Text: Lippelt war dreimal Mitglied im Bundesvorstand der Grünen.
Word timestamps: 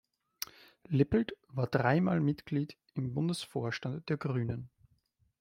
Lippelt 0.89 1.33
war 1.49 1.67
dreimal 1.67 2.21
Mitglied 2.21 2.75
im 2.95 3.13
Bundesvorstand 3.13 4.09
der 4.09 4.17
Grünen. 4.17 4.71